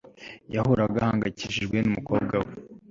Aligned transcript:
Yahoraga 0.55 0.97
ahangayikishijwe 1.03 1.77
numukobwa 1.83 2.35
we 2.43 2.51